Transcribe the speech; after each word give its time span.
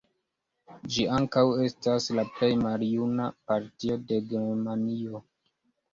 Ĝi 0.93 1.03
ankaŭ 1.17 1.43
estas 1.67 2.09
la 2.19 2.25
plej 2.39 2.51
maljuna 2.63 3.27
partio 3.51 3.99
de 4.13 4.23
Germanio. 4.33 5.27